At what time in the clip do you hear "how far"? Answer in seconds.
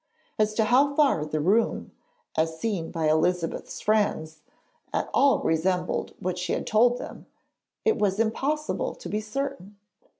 0.63-1.23